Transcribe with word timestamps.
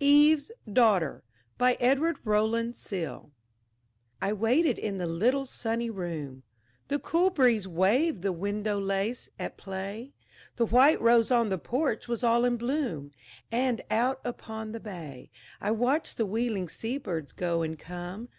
EVE'S 0.00 0.50
DAUGHTER 0.72 1.22
BY 1.56 1.74
EDWARD 1.78 2.16
ROWLAND 2.24 2.74
SILL 2.74 3.30
I 4.20 4.32
waited 4.32 4.76
in 4.76 4.98
the 4.98 5.06
little 5.06 5.44
sunny 5.46 5.88
room: 5.88 6.42
The 6.88 6.98
cool 6.98 7.30
breeze 7.30 7.68
waved 7.68 8.22
the 8.22 8.32
window 8.32 8.80
lace, 8.80 9.28
at 9.38 9.56
play, 9.56 10.14
The 10.56 10.66
white 10.66 11.00
rose 11.00 11.30
on 11.30 11.48
the 11.48 11.58
porch 11.58 12.08
was 12.08 12.24
all 12.24 12.44
in 12.44 12.56
bloom, 12.56 13.12
And 13.52 13.80
out 13.88 14.20
upon 14.24 14.72
the 14.72 14.80
bay 14.80 15.30
I 15.60 15.70
watched 15.70 16.16
the 16.16 16.26
wheeling 16.26 16.68
sea 16.68 16.98
birds 16.98 17.30
go 17.30 17.62
and 17.62 17.78
come. 17.78 18.30